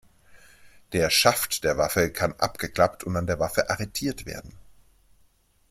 Der 0.93 1.11
Schaft 1.11 1.63
der 1.63 1.77
Waffe 1.77 2.09
kann 2.11 2.33
abgeklappt 2.33 3.03
und 3.03 3.15
an 3.17 3.27
der 3.27 3.37
Waffe 3.39 3.69
arretiert 3.69 4.25
werden. 4.25 4.57